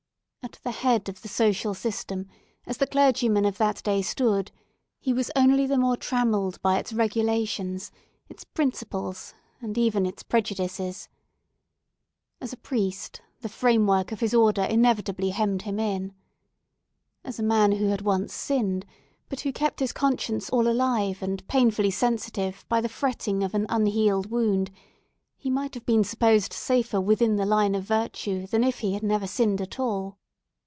[0.43, 2.27] At the head of the social system,
[2.65, 4.51] as the clergymen of that day stood,
[4.99, 7.89] he was only the more trammelled by its regulations,
[8.27, 11.07] its principles, and even its prejudices.
[12.41, 16.13] As a priest, the framework of his order inevitably hemmed him in.
[17.23, 18.85] As a man who had once sinned,
[19.29, 23.67] but who kept his conscience all alive and painfully sensitive by the fretting of an
[23.69, 24.69] unhealed wound,
[25.37, 29.03] he might have been supposed safer within the line of virtue than if he had
[29.03, 30.17] never sinned at all.